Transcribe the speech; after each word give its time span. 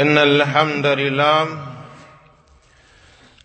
إن 0.00 0.18
الحمد 0.18 0.86
لله 0.86 1.46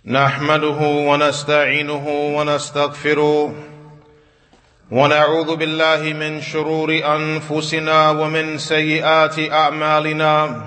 نحمده 0.06 0.77
ونستعينه 0.81 2.08
ونستغفره 2.08 3.56
ونعوذ 4.91 5.55
بالله 5.55 6.13
من 6.13 6.41
شرور 6.41 7.02
أنفسنا 7.15 8.10
ومن 8.10 8.57
سيئات 8.57 9.39
أعمالنا. 9.52 10.62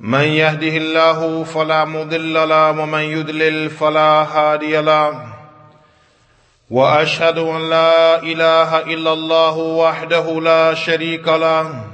من 0.00 0.24
يهده 0.24 0.76
الله 0.76 1.44
فلا 1.44 1.84
مضل 1.84 2.48
له 2.48 2.70
ومن 2.70 3.00
يضلل 3.00 3.70
فلا 3.70 4.22
هادي 4.22 4.80
له. 4.80 5.26
وأشهد 6.70 7.38
أن 7.38 7.70
لا 7.70 8.22
إله 8.22 8.78
إلا 8.78 9.12
الله 9.12 9.56
وحده 9.56 10.40
لا 10.40 10.74
شريك 10.74 11.28
له. 11.28 11.93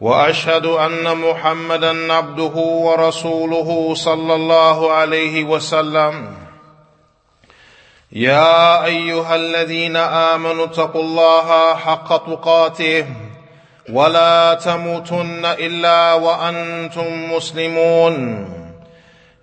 وأشهد 0.00 0.66
أن 0.66 1.16
محمدا 1.16 2.12
عبده 2.12 2.54
ورسوله 2.56 3.94
صلى 3.94 4.34
الله 4.34 4.92
عليه 4.92 5.44
وسلم. 5.44 6.34
يا 8.12 8.84
أيها 8.84 9.34
الذين 9.34 9.96
آمنوا 9.96 10.64
اتقوا 10.64 11.02
الله 11.02 11.74
حق 11.74 12.26
تقاته 12.26 13.06
ولا 13.92 14.54
تموتن 14.54 15.44
إلا 15.44 16.14
وأنتم 16.14 17.32
مسلمون. 17.32 18.48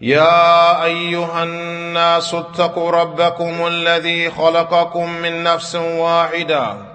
يا 0.02 0.84
أيها 0.84 1.44
الناس 1.44 2.34
اتقوا 2.34 2.92
ربكم 2.92 3.68
الذي 3.68 4.32
خلقكم 4.32 5.10
من 5.10 5.44
نفس 5.44 5.76
واحدة 5.76 6.95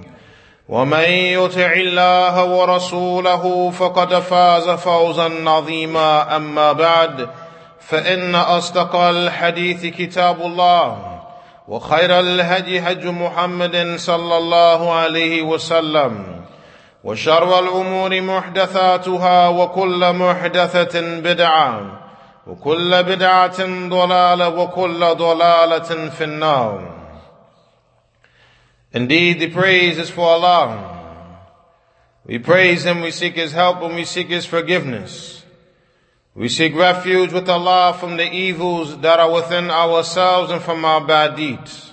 ومن 0.71 1.09
يطع 1.09 1.73
الله 1.73 2.43
ورسوله 2.43 3.71
فقد 3.71 4.13
فاز 4.19 4.69
فوزا 4.69 5.49
عظيما. 5.49 6.35
أما 6.35 6.71
بعد 6.71 7.29
فإن 7.79 8.35
أصدق 8.35 8.95
الحديث 8.95 9.85
كتاب 9.85 10.41
الله 10.41 10.97
وخير 11.67 12.19
الهدي 12.19 12.79
هج 12.79 13.07
محمد 13.07 13.93
صلى 13.97 14.37
الله 14.37 14.93
عليه 14.93 15.41
وسلم 15.41 16.41
وشر 17.03 17.59
الأمور 17.59 18.21
محدثاتها 18.21 19.47
وكل 19.47 20.13
محدثة 20.13 21.01
بدعة 21.01 21.81
وكل 22.47 23.03
بدعة 23.03 23.87
ضلالة 23.89 24.49
وكل 24.49 24.99
ضلالة 24.99 26.09
في 26.09 26.23
النار. 26.23 27.00
Indeed, 28.93 29.39
the 29.39 29.49
praise 29.49 29.97
is 29.97 30.09
for 30.09 30.27
Allah. 30.27 31.47
We 32.25 32.39
praise 32.39 32.85
Him, 32.85 33.01
we 33.01 33.11
seek 33.11 33.35
His 33.35 33.51
help, 33.51 33.81
and 33.81 33.95
we 33.95 34.05
seek 34.05 34.27
His 34.27 34.45
forgiveness. 34.45 35.43
We 36.33 36.47
seek 36.47 36.75
refuge 36.75 37.33
with 37.33 37.49
Allah 37.49 37.95
from 37.99 38.17
the 38.17 38.31
evils 38.31 38.99
that 38.99 39.19
are 39.19 39.31
within 39.31 39.69
ourselves 39.69 40.51
and 40.51 40.61
from 40.61 40.85
our 40.85 41.05
bad 41.05 41.35
deeds. 41.35 41.91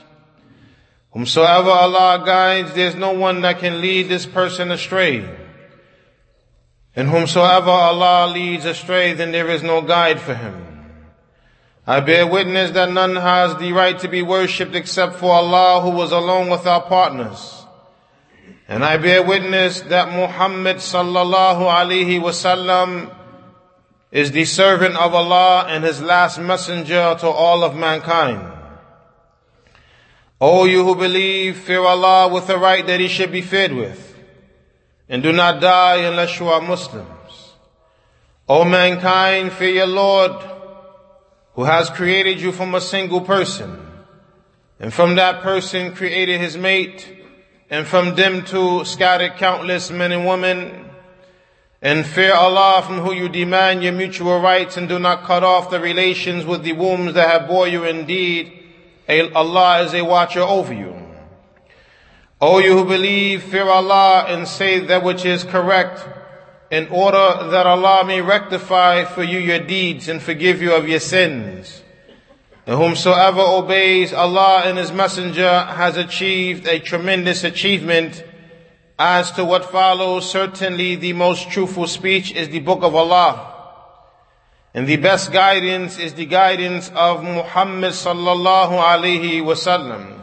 Whomsoever 1.11 1.71
Allah 1.71 2.23
guides, 2.25 2.75
there's 2.75 2.95
no 2.95 3.13
one 3.13 3.41
that 3.41 3.59
can 3.59 3.81
lead 3.81 4.09
this 4.09 4.27
person 4.27 4.71
astray. 4.71 5.29
And 6.95 7.09
whomsoever 7.09 7.71
Allah 7.71 8.31
leads 8.33 8.65
astray, 8.65 9.15
then 9.15 9.33
there 9.33 9.49
is 9.49 9.63
no 9.63 9.81
guide 9.83 10.21
for 10.21 10.35
him. 10.35 10.68
I 11.89 12.01
bear 12.01 12.27
witness 12.27 12.73
that 12.73 12.93
none 12.93 13.17
has 13.17 13.57
the 13.57 13.73
right 13.73 13.99
to 14.01 14.09
be 14.09 14.21
worshipped 14.21 14.75
except 14.75 15.15
for 15.15 15.33
Allah 15.33 15.81
who 15.81 15.89
was 15.89 16.13
alone 16.13 16.51
without 16.51 16.87
partners. 16.87 17.65
And 18.69 18.85
I 18.85 18.99
bear 18.99 19.23
witness 19.23 19.81
that 19.81 20.13
Muhammad 20.13 20.77
sallallahu 20.77 21.65
alaihi 21.65 22.21
wasallam 22.21 23.11
is 24.13 24.33
the 24.33 24.45
servant 24.45 24.97
of 24.97 25.15
Allah 25.15 25.65
and 25.67 25.83
his 25.83 26.03
last 26.03 26.39
messenger 26.39 27.17
to 27.21 27.27
all 27.27 27.65
of 27.65 27.75
mankind. 27.75 28.53
O 30.43 30.67
you 30.67 30.85
who 30.85 30.95
believe, 30.95 31.57
fear 31.57 31.81
Allah 31.81 32.29
with 32.29 32.49
the 32.49 32.59
right 32.59 32.87
that 32.87 33.01
he 33.01 33.09
should 33.09 33.33
be 33.33 33.41
feared 33.41 33.73
with. 33.73 34.15
And 35.09 35.23
do 35.23 35.33
not 35.33 35.63
die 35.63 36.03
unless 36.03 36.39
you 36.39 36.49
are 36.49 36.61
Muslims. 36.61 37.55
O 38.47 38.67
mankind, 38.67 39.53
fear 39.53 39.71
your 39.71 39.87
Lord 39.87 40.58
who 41.59 41.65
has 41.65 41.91
created 41.91 42.41
you 42.41 42.53
from 42.53 42.73
a 42.77 42.81
single 42.81 43.21
person. 43.21 43.85
And 44.79 44.95
from 44.95 45.17
that 45.17 45.43
person 45.43 45.93
created 45.93 46.41
his 46.41 46.57
mate. 46.57 47.13
And 47.69 47.85
from 47.85 48.15
them 48.15 48.45
two 48.45 48.85
scattered 48.85 49.33
countless 49.39 49.91
men 49.91 50.13
and 50.13 50.25
women. 50.25 50.89
And 51.83 52.07
fear 52.07 52.33
Allah 52.33 52.85
from 52.87 52.99
who 53.01 53.13
you 53.13 53.29
demand 53.29 53.83
your 53.83 53.93
mutual 53.93 54.41
rights 54.41 54.77
and 54.77 54.89
do 54.89 55.01
not 55.01 55.25
cut 55.25 55.43
off 55.43 55.69
the 55.69 55.81
relations 55.81 56.47
with 56.47 56.63
the 56.63 56.75
wombs 56.75 57.15
that 57.15 57.29
have 57.29 57.49
bore 57.49 57.67
you 57.67 57.83
indeed. 57.83 58.53
Allah 59.09 59.83
is 59.83 59.95
a 59.95 60.03
watcher 60.03 60.43
over 60.43 60.73
you. 60.73 60.95
O 62.41 62.59
you 62.61 62.79
who 62.79 62.85
believe, 62.85 63.43
fear 63.43 63.69
Allah 63.69 64.27
and 64.29 64.47
say 64.47 64.79
that 64.79 65.03
which 65.03 65.25
is 65.25 65.43
correct 65.43 66.07
in 66.71 66.89
order 66.89 67.49
that 67.51 67.67
Allah 67.67 68.05
may 68.05 68.21
rectify 68.21 69.05
for 69.05 69.23
you 69.23 69.39
your 69.39 69.61
deeds 69.61 70.09
and 70.09 70.21
forgive 70.23 70.61
you 70.61 70.75
of 70.75 70.89
your 70.89 71.01
sins. 71.01 71.83
And 72.67 72.77
whomsoever 72.77 73.41
obeys 73.41 74.13
Allah 74.13 74.65
and 74.67 74.77
His 74.77 74.93
Messenger 74.93 75.61
has 75.61 75.97
achieved 75.97 76.67
a 76.69 76.79
tremendous 76.79 77.43
achievement. 77.43 78.23
As 78.99 79.31
to 79.33 79.45
what 79.45 79.65
follows, 79.65 80.29
certainly 80.29 80.97
the 80.97 81.15
most 81.15 81.51
truthful 81.51 81.87
speech 81.87 82.33
is 82.33 82.49
the 82.51 82.59
book 82.59 82.83
of 82.83 82.95
Allah. 82.95 83.55
And 84.75 84.87
the 84.87 84.97
best 84.97 85.33
guidance 85.33 85.99
is 85.99 86.13
the 86.15 86.27
guidance 86.27 86.91
of 86.95 87.25
Muhammad 87.25 87.93
sallallahu 87.93 88.73
alaihi 88.73 89.41
wasallam. 89.41 90.18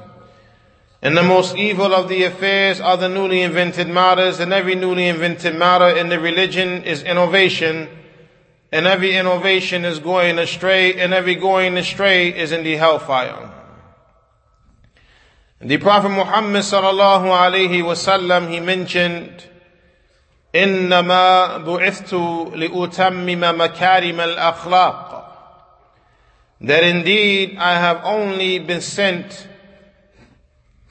And 1.04 1.16
the 1.16 1.22
most 1.22 1.56
evil 1.56 1.94
of 1.94 2.08
the 2.08 2.24
affairs 2.24 2.80
are 2.80 2.96
the 2.96 3.08
newly 3.08 3.40
invented 3.42 3.88
matters, 3.88 4.38
and 4.38 4.52
every 4.52 4.74
newly 4.74 5.08
invented 5.08 5.54
matter 5.54 5.88
in 5.88 6.10
the 6.10 6.20
religion 6.20 6.84
is 6.84 7.02
innovation, 7.02 7.88
and 8.70 8.86
every 8.86 9.16
innovation 9.16 9.84
is 9.84 9.98
going 9.98 10.38
astray, 10.38 11.00
and 11.00 11.14
every 11.14 11.36
going 11.36 11.78
astray 11.78 12.28
is 12.28 12.52
in 12.52 12.64
the 12.64 12.76
hellfire. 12.76 13.50
And 15.58 15.70
the 15.70 15.78
Prophet 15.78 16.10
Muhammad 16.10 16.62
sallallahu 16.62 17.24
alaihi 17.24 17.82
wasallam, 17.82 18.50
he 18.50 18.60
mentioned, 18.60 19.46
إنما 20.54 21.64
بعثت 21.64 22.12
لأتمم 22.54 23.40
مكارم 23.40 24.20
الأخلاق 24.20 25.20
that 26.62 26.84
indeed 26.84 27.56
I 27.56 27.78
have 27.78 28.02
only 28.04 28.58
been 28.58 28.82
sent 28.82 29.48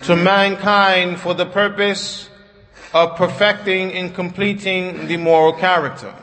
to 0.05 0.17
mankind 0.17 1.19
for 1.19 1.35
the 1.35 1.47
purpose 1.47 2.29
of 2.93 3.17
perfecting 3.17 3.93
and 3.93 4.15
completing 4.15 5.07
the 5.07 5.17
moral 5.17 5.53
character. 5.53 6.15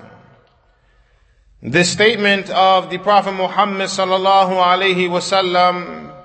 This 1.62 1.90
statement 1.92 2.50
of 2.50 2.90
the 2.90 2.98
Prophet 2.98 3.34
Muhammad 3.34 3.90
sallallahu 3.90 4.52
alaihi 4.52 5.10
wasallam 5.10 6.16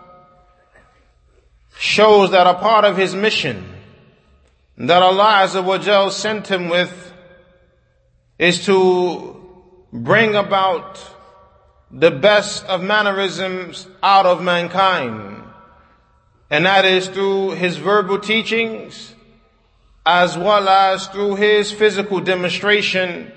shows 1.78 2.30
that 2.30 2.46
a 2.46 2.54
part 2.54 2.84
of 2.84 2.96
his 2.96 3.14
mission 3.14 3.64
that 4.78 5.02
Allah 5.02 5.44
Azza 5.44 5.64
wa 5.64 5.78
Jal 5.78 6.10
sent 6.10 6.46
him 6.48 6.68
with 6.68 7.12
is 8.38 8.64
to 8.66 9.36
bring 9.92 10.34
about 10.34 11.00
the 11.90 12.10
best 12.10 12.64
of 12.66 12.82
mannerisms 12.82 13.88
out 14.02 14.26
of 14.26 14.42
mankind. 14.42 15.45
And 16.50 16.64
that 16.66 16.84
is 16.84 17.08
through 17.08 17.52
his 17.52 17.76
verbal 17.76 18.18
teachings 18.18 19.14
as 20.06 20.38
well 20.38 20.68
as 20.68 21.08
through 21.08 21.34
his 21.34 21.72
physical 21.72 22.20
demonstration 22.20 23.32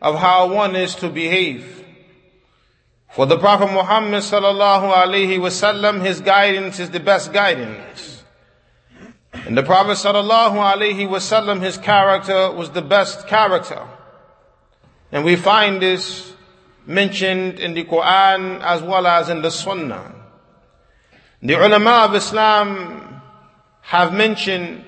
of 0.00 0.16
how 0.16 0.52
one 0.54 0.76
is 0.76 0.94
to 0.94 1.08
behave. 1.08 1.84
For 3.10 3.26
the 3.26 3.36
Prophet 3.36 3.72
Muhammad 3.72 4.22
sallallahu 4.22 4.92
alaihi 4.92 5.38
wasallam, 5.38 6.04
his 6.04 6.20
guidance 6.20 6.78
is 6.78 6.90
the 6.90 7.00
best 7.00 7.32
guidance. 7.32 8.22
And 9.32 9.58
the 9.58 9.64
Prophet 9.64 9.98
sallallahu 9.98 10.54
alaihi 10.54 11.08
wasallam, 11.08 11.60
his 11.60 11.76
character 11.76 12.52
was 12.52 12.70
the 12.70 12.82
best 12.82 13.26
character. 13.26 13.84
And 15.10 15.24
we 15.24 15.34
find 15.34 15.82
this 15.82 16.32
mentioned 16.86 17.58
in 17.58 17.74
the 17.74 17.84
Quran 17.84 18.60
as 18.62 18.80
well 18.80 19.06
as 19.06 19.28
in 19.28 19.42
the 19.42 19.50
Sunnah. 19.50 20.21
The 21.41 21.53
ulama 21.53 22.05
of 22.05 22.15
Islam 22.15 23.21
have 23.81 24.13
mentioned 24.13 24.83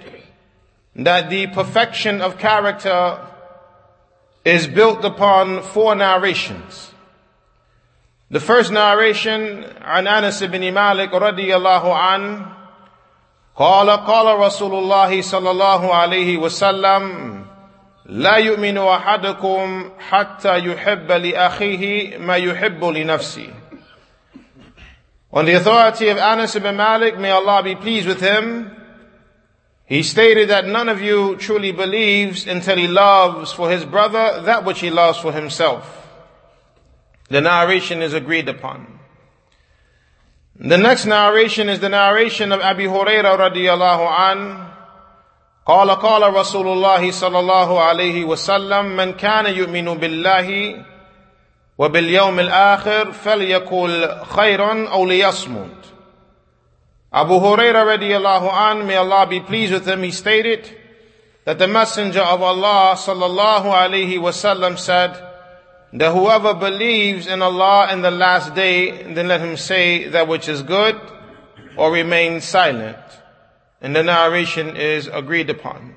that 0.95 1.29
the 1.29 1.47
perfection 1.47 2.21
of 2.21 2.37
character 2.37 3.19
is 4.43 4.67
built 4.67 5.05
upon 5.05 5.61
four 5.61 5.95
narrations. 5.95 6.91
The 8.31 8.39
first 8.39 8.71
narration 8.71 9.65
عن 9.81 10.07
أنس 10.07 10.43
بن 10.43 10.71
مالك 10.71 11.13
رضي 11.13 11.55
الله 11.55 11.97
عنه 11.97 12.45
قال 13.55 13.89
قال 13.89 14.39
رسول 14.39 14.73
الله 14.75 15.21
صلى 15.21 15.51
الله 15.51 15.93
عليه 15.95 16.37
وسلم 16.37 17.45
لا 18.05 18.35
يؤمن 18.35 18.77
أحدكم 18.77 19.91
حتى 20.09 20.59
يحب 20.59 21.11
لأخيه 21.11 22.17
ما 22.17 22.35
يحب 22.35 22.85
لنفسه 22.85 23.49
On 25.33 25.45
the 25.45 25.53
authority 25.53 26.09
of 26.09 26.17
Anas 26.17 26.55
ibn 26.55 26.75
Malik, 26.75 27.17
may 27.19 27.31
Allah 27.31 27.61
be 27.61 27.75
pleased 27.75 28.07
with 28.07 28.19
him, 28.19 28.75
he 29.85 30.03
stated 30.03 30.49
that 30.49 30.67
none 30.67 30.89
of 30.89 31.01
you 31.01 31.35
truly 31.37 31.71
believes 31.71 32.47
until 32.47 32.77
he 32.77 32.87
loves 32.87 33.51
for 33.51 33.71
his 33.71 33.85
brother 33.85 34.41
that 34.43 34.63
which 34.63 34.79
he 34.79 34.89
loves 34.89 35.17
for 35.17 35.31
himself. 35.31 36.07
The 37.29 37.41
narration 37.41 38.01
is 38.01 38.13
agreed 38.13 38.49
upon. 38.49 38.99
The 40.55 40.77
next 40.77 41.05
narration 41.05 41.69
is 41.69 41.79
the 41.79 41.89
narration 41.89 42.51
of 42.51 42.59
Abi 42.59 42.85
Huraira 42.85 43.37
radiallahu 43.37 44.33
an. 44.33 44.65
قال 45.67 45.89
قال 45.99 46.33
رسول 46.33 46.67
الله 46.67 47.11
صلى 47.11 47.39
الله 47.39 47.79
عليه 47.79 48.25
وسلم 48.25 48.95
من 48.95 49.13
كان 49.13 49.45
يؤمن 49.45 49.99
بالله 49.99 50.85
وباليوم 51.77 52.39
الآخر 52.39 53.11
فليقل 53.11 54.23
خيرا 54.25 54.87
أو 54.89 55.05
ليصمت 55.05 55.79
Abu 57.11 57.39
Huraira 57.39 57.97
radiallahu 57.97 58.53
an, 58.53 58.85
may 58.85 58.95
Allah 58.95 59.25
be 59.25 59.39
pleased 59.39 59.73
with 59.73 59.87
him, 59.87 60.03
he 60.03 60.11
stated 60.11 60.69
that 61.45 61.57
the 61.57 61.67
Messenger 61.67 62.21
of 62.21 62.43
Allah 62.43 62.93
sallallahu 62.95 63.63
alaihi 63.63 64.19
wasallam 64.19 64.77
said 64.77 65.19
that 65.93 66.13
whoever 66.13 66.53
believes 66.53 67.25
in 67.25 67.41
Allah 67.41 67.91
in 67.91 68.03
the 68.03 68.11
last 68.11 68.53
day, 68.53 69.11
then 69.13 69.27
let 69.27 69.41
him 69.41 69.57
say 69.57 70.07
that 70.09 70.27
which 70.27 70.47
is 70.47 70.61
good 70.61 71.01
or 71.75 71.91
remain 71.91 72.41
silent. 72.41 72.97
And 73.81 73.95
the 73.95 74.03
narration 74.03 74.75
is 74.77 75.07
agreed 75.07 75.49
upon. 75.49 75.95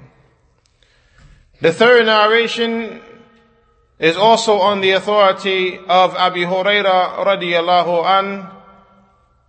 The 1.60 1.74
third 1.74 2.06
narration 2.06 3.02
is 3.98 4.16
also 4.16 4.58
on 4.58 4.80
the 4.80 4.90
authority 4.92 5.78
of 5.88 6.16
Abu 6.16 6.44
Huraira 6.46 7.24
radiallahu 7.24 8.04
an, 8.04 8.48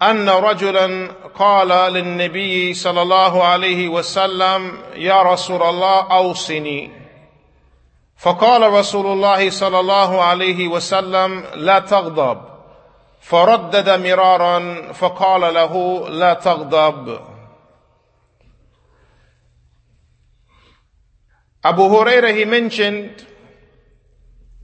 أن 0.02 0.30
رجلا 0.30 1.12
قال 1.36 1.68
للنبي 1.94 2.74
صلى 2.74 3.02
الله 3.02 3.44
عليه 3.44 3.88
وسلم 3.88 4.80
يا 4.96 5.22
رسول 5.22 5.64
الله 5.64 6.18
أوصني 6.18 6.92
فقال 8.18 8.74
رسول 8.74 9.06
الله 9.06 9.50
صلى 9.50 9.80
الله 9.80 10.22
عليه 10.22 10.68
وسلم 10.68 11.44
لا 11.56 11.80
تغضب 11.80 12.42
فردد 13.22 13.90
مرارا 13.90 14.92
فقال 14.92 15.54
له 15.54 16.04
لا 16.10 16.34
تغضب 16.34 17.20
Abu 21.66 21.84
Huraira 21.88 22.36
he 22.36 22.44
mentioned 22.44 23.26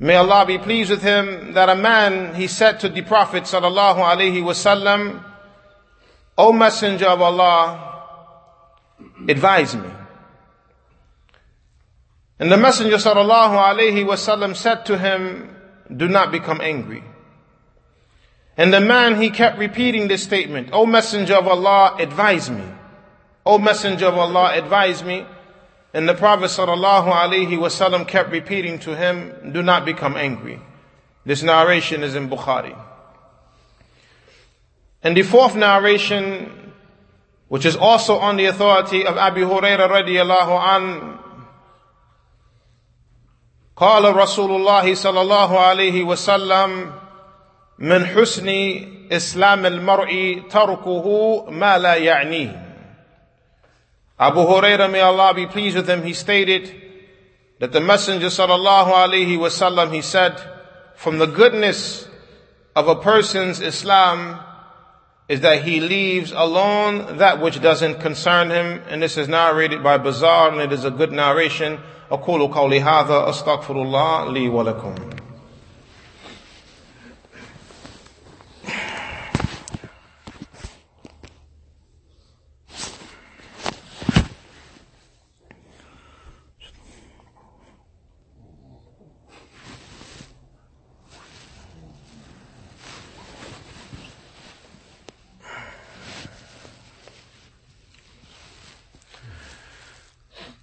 May 0.04 0.16
Allah 0.16 0.44
be 0.44 0.58
pleased 0.58 0.90
with 0.90 1.00
him 1.00 1.54
that 1.54 1.70
a 1.70 1.74
man, 1.74 2.34
he 2.34 2.46
said 2.46 2.78
to 2.80 2.90
the 2.90 3.00
Prophet 3.00 3.44
sallallahu 3.44 3.96
alaihi 3.96 4.42
wasallam, 4.42 5.24
O 6.36 6.52
Messenger 6.52 7.06
of 7.06 7.22
Allah, 7.22 8.02
advise 9.26 9.74
me. 9.74 9.88
And 12.38 12.52
the 12.52 12.58
Messenger 12.58 12.96
sallallahu 12.96 13.56
alaihi 13.56 14.04
wasallam 14.04 14.54
said 14.54 14.84
to 14.84 14.98
him, 14.98 15.56
do 15.96 16.06
not 16.06 16.30
become 16.30 16.60
angry. 16.60 17.02
And 18.58 18.74
the 18.74 18.82
man, 18.82 19.22
he 19.22 19.30
kept 19.30 19.58
repeating 19.58 20.08
this 20.08 20.22
statement, 20.22 20.68
O 20.72 20.84
Messenger 20.84 21.36
of 21.36 21.48
Allah, 21.48 21.96
advise 21.98 22.50
me. 22.50 22.66
O 23.46 23.56
Messenger 23.56 24.08
of 24.08 24.18
Allah, 24.18 24.52
advise 24.52 25.02
me. 25.02 25.24
And 25.93 26.07
the 26.07 26.13
Prophet 26.13 26.45
sallallahu 26.45 27.11
alaihi 27.11 27.57
wasallam 27.57 28.07
kept 28.07 28.31
repeating 28.31 28.79
to 28.79 28.95
him, 28.95 29.51
do 29.53 29.63
not 29.63 29.85
become 29.85 30.15
angry. 30.15 30.59
This 31.25 31.41
narration 31.41 32.03
is 32.03 32.15
in 32.15 32.29
Bukhari. 32.29 32.77
And 35.01 35.17
the 35.17 35.23
fourth 35.23 35.55
narration, 35.55 36.73
which 37.47 37.65
is 37.65 37.75
also 37.75 38.17
on 38.17 38.37
the 38.37 38.45
authority 38.45 39.05
of 39.05 39.17
Abu 39.17 39.45
Hurairah 39.45 39.89
radiallahu 39.89 40.75
an, 40.75 41.19
قال 43.75 44.03
رسول 44.15 44.51
الله 44.51 44.93
صلى 44.93 45.21
الله 45.21 45.59
عليه 45.59 46.03
وسلم 46.03 46.91
من 47.79 48.05
حسن 48.05 48.49
إسلام 49.11 49.65
المرء 49.65 50.43
تركه 50.49 51.45
ما 51.49 51.77
لا 51.77 51.95
يعنيه 51.95 52.62
Abu 54.18 54.40
Huraira 54.40 54.90
may 54.90 55.00
Allah 55.00 55.34
be 55.34 55.46
pleased 55.46 55.76
with 55.76 55.88
him, 55.88 56.02
he 56.02 56.12
stated 56.12 56.74
that 57.58 57.72
the 57.72 57.80
Messenger 57.80 58.26
sallallahu 58.26 58.92
alaihi 58.92 59.36
wasallam, 59.38 59.92
he 59.92 60.02
said, 60.02 60.40
from 60.94 61.18
the 61.18 61.26
goodness 61.26 62.08
of 62.76 62.88
a 62.88 62.96
person's 62.96 63.60
Islam 63.60 64.40
is 65.28 65.40
that 65.40 65.62
he 65.64 65.80
leaves 65.80 66.32
alone 66.32 67.18
that 67.18 67.40
which 67.40 67.60
doesn't 67.60 68.00
concern 68.00 68.50
him. 68.50 68.82
And 68.88 69.02
this 69.02 69.16
is 69.16 69.28
narrated 69.28 69.82
by 69.82 69.98
Bazzar 69.98 70.52
and 70.52 70.60
it 70.60 70.72
is 70.72 70.84
a 70.84 70.90
good 70.90 71.12
narration. 71.12 71.78
أقول 72.10 72.52
قولي 72.52 72.80
هذا 72.80 73.28
أستغفر 73.30 73.82
الله 73.82 74.32
لي 74.32 74.48
ولكم 74.48 75.23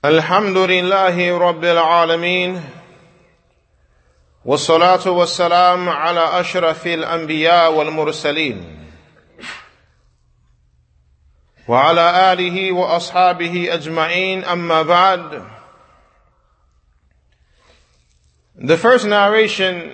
الحمد 0.05 0.57
لله 0.57 1.37
رب 1.37 1.63
العالمين 1.63 2.63
والصلاة 4.45 5.07
والسلام 5.09 5.89
على 5.89 6.39
أشرف 6.39 6.87
الأنبياء 6.87 7.73
والمرسلين 7.73 8.87
وعلى 11.67 12.33
آله 12.33 12.71
وأصحابه 12.71 13.73
أجمعين. 13.73 14.43
أما 14.43 14.81
بعد 14.81 15.45
The 18.57 18.77
first 18.77 19.05
narration 19.05 19.91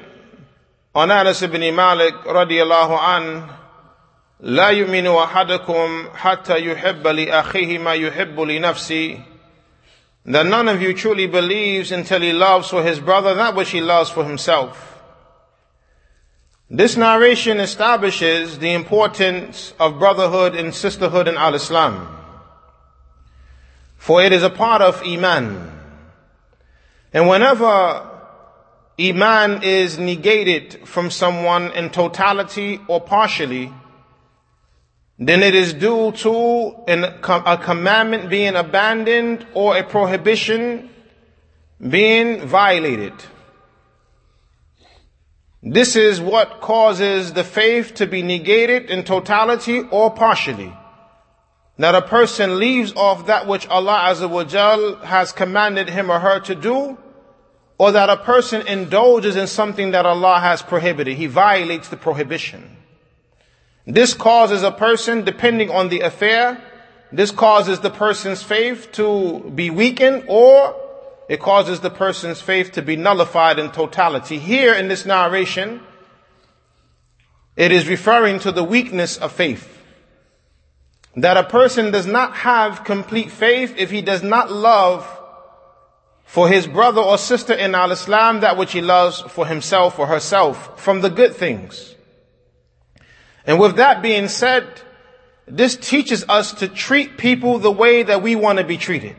on 0.96 1.12
Anas 1.12 1.42
ibn 1.42 1.76
Malik 1.76 2.16
الله 2.64 3.00
عنه 3.00 3.48
لا 4.40 4.70
يؤمن 4.70 5.08
أحدكم 5.08 6.10
حتى 6.16 6.66
يحب 6.72 7.08
لأخيه 7.08 7.78
ما 7.78 7.94
يحب 7.94 8.40
لنفسه. 8.40 9.20
That 10.28 10.46
none 10.46 10.68
of 10.68 10.82
you 10.82 10.94
truly 10.94 11.26
believes 11.26 11.92
until 11.92 12.22
he 12.22 12.34
loves 12.34 12.70
for 12.70 12.84
his 12.84 13.00
brother 13.00 13.34
that 13.36 13.56
which 13.56 13.70
he 13.70 13.80
loves 13.80 14.10
for 14.10 14.26
himself. 14.26 15.02
This 16.70 16.98
narration 16.98 17.62
establishes 17.62 18.60
the 18.60 18.74
importance 18.74 19.74
of 19.80 20.00
brotherhood 20.00 20.54
and 20.54 20.76
sisterhood 20.76 21.30
in 21.30 21.38
al-Islam. 21.38 22.14
For 23.96 24.22
it 24.22 24.34
is 24.34 24.44
a 24.44 24.50
part 24.50 24.82
of 24.82 25.02
Iman. 25.04 25.72
And 27.14 27.30
whenever 27.30 28.10
Iman 29.00 29.64
is 29.64 29.98
negated 29.98 30.86
from 30.86 31.10
someone 31.10 31.72
in 31.72 31.90
totality 31.90 32.82
or 32.90 33.00
partially, 33.00 33.72
then 35.20 35.42
it 35.42 35.56
is 35.56 35.74
due 35.74 36.12
to 36.12 36.76
an, 36.88 37.04
a 37.04 37.58
commandment 37.58 38.30
being 38.30 38.56
abandoned 38.56 39.46
or 39.54 39.76
a 39.76 39.84
prohibition 39.84 40.90
being 41.82 42.46
violated. 42.46 43.14
This 45.64 45.96
is 45.96 46.22
what 46.22 46.62
causes 46.62 47.34
the 47.34 47.44
faith 47.44 47.96
to 47.96 48.06
be 48.06 48.22
negated 48.22 48.92
in 48.92 49.04
totality 49.04 49.80
or 49.80 50.12
partially. 50.12 50.72
That 51.80 51.96
a 51.96 52.02
person 52.02 52.60
leaves 52.60 52.94
off 52.96 53.26
that 53.26 53.48
which 53.48 53.68
Allah 53.68 54.10
Azza 54.10 55.04
has 55.04 55.32
commanded 55.32 55.90
him 55.90 56.12
or 56.12 56.20
her 56.20 56.40
to 56.42 56.56
do 56.56 56.98
or 57.80 57.92
that 57.92 58.10
a 58.10 58.18
person 58.18 58.66
indulges 58.68 59.36
in 59.36 59.48
something 59.48 59.92
that 59.92 60.06
Allah 60.06 60.40
has 60.40 60.62
prohibited. 60.62 61.18
He 61.18 61.28
violates 61.28 61.90
the 61.90 61.98
prohibition. 61.98 62.77
This 63.88 64.14
causes 64.14 64.64
a 64.64 64.72
person, 64.72 65.24
depending 65.24 65.72
on 65.72 65.88
the 65.88 66.02
affair, 66.02 66.62
this 67.14 67.32
causes 67.32 67.80
the 67.80 67.90
person's 67.90 68.44
faith 68.44 68.92
to 68.94 69.50
be 69.56 69.70
weakened 69.70 70.26
or 70.28 70.76
it 71.30 71.40
causes 71.40 71.80
the 71.80 71.90
person's 71.90 72.42
faith 72.42 72.74
to 72.74 72.82
be 72.82 72.98
nullified 72.98 73.60
in 73.60 73.72
totality. 73.72 74.40
Here 74.40 74.74
in 74.74 74.90
this 74.90 75.06
narration, 75.06 75.82
it 77.56 77.72
is 77.72 77.88
referring 77.88 78.40
to 78.40 78.52
the 78.52 78.64
weakness 78.64 79.18
of 79.18 79.32
faith. 79.32 79.74
That 81.16 81.38
a 81.38 81.44
person 81.44 81.92
does 81.92 82.06
not 82.06 82.36
have 82.36 82.84
complete 82.84 83.32
faith 83.32 83.74
if 83.78 83.90
he 83.90 84.02
does 84.02 84.22
not 84.22 84.52
love 84.52 85.08
for 86.26 86.50
his 86.50 86.68
brother 86.68 87.02
or 87.02 87.18
sister 87.18 87.54
in 87.54 87.74
al-Islam 87.74 88.42
that 88.42 88.58
which 88.58 88.74
he 88.74 88.82
loves 88.82 89.22
for 89.22 89.48
himself 89.48 89.98
or 89.98 90.08
herself 90.08 90.78
from 90.80 91.00
the 91.00 91.10
good 91.10 91.34
things. 91.34 91.96
And 93.47 93.59
with 93.59 93.77
that 93.77 94.03
being 94.03 94.29
said, 94.29 94.67
this 95.47 95.77
teaches 95.77 96.25
us 96.29 96.53
to 96.55 96.69
treat 96.69 97.19
people 97.19 97.59
the 97.59 97.71
way 97.71 98.03
that 98.03 98.23
we 98.23 98.37
want 98.37 98.59
to 98.59 98.65
be 98.65 98.77
treated. 98.77 99.17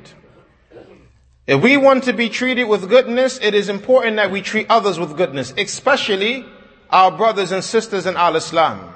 If 1.46 1.62
we 1.62 1.76
want 1.76 2.06
to 2.06 2.14
be 2.14 2.30
treated 2.30 2.66
with 2.66 2.90
goodness, 2.90 3.38
it 3.42 3.54
is 3.54 3.68
important 3.68 4.16
that 4.16 4.32
we 4.32 4.42
treat 4.42 4.68
others 4.70 4.98
with 4.98 5.18
goodness, 5.18 5.54
especially 5.58 6.46
our 6.90 7.12
brothers 7.12 7.52
and 7.52 7.64
sisters 7.64 8.06
in 8.06 8.16
al-Islam. 8.16 8.94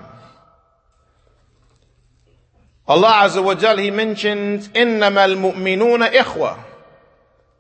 Allah 2.88 3.28
Azza 3.28 3.44
wa 3.44 3.54
Jal, 3.54 3.78
He 3.78 3.92
mentions, 3.92 4.70
إِنَّمَا 4.70 5.36
الْمُؤْمِنُونَ 5.36 6.10
إِخْوَةً 6.12 6.64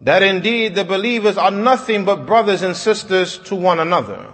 That 0.01 0.23
indeed 0.23 0.75
the 0.75 0.85
believers 0.85 1.37
are 1.37 1.51
nothing 1.51 2.05
but 2.05 2.25
brothers 2.25 2.61
and 2.61 2.77
sisters 2.77 3.37
to 3.39 3.55
one 3.55 3.79
another. 3.79 4.33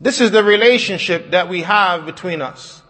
This 0.00 0.20
is 0.20 0.30
the 0.30 0.44
relationship 0.44 1.32
that 1.32 1.48
we 1.48 1.62
have 1.62 2.06
between 2.06 2.40
us. 2.40 2.82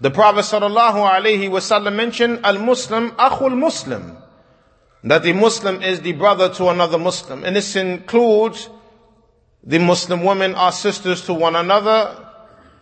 The 0.00 0.10
Prophet 0.10 0.40
sallallahu 0.40 0.94
alaihi 0.94 1.48
wasallam 1.48 1.94
mentioned, 1.94 2.40
Al-Muslim, 2.44 3.12
Akhul 3.12 3.56
Muslim. 3.56 4.16
That 5.04 5.22
the 5.22 5.32
Muslim 5.32 5.82
is 5.82 6.00
the 6.00 6.12
brother 6.12 6.52
to 6.54 6.68
another 6.68 6.98
Muslim. 6.98 7.44
And 7.44 7.54
this 7.54 7.76
includes 7.76 8.68
the 9.62 9.78
Muslim 9.78 10.24
women 10.24 10.54
are 10.54 10.72
sisters 10.72 11.24
to 11.26 11.34
one 11.34 11.54
another, 11.54 12.16